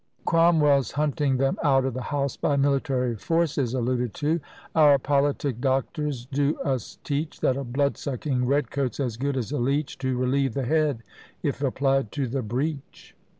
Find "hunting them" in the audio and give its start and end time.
0.93-1.59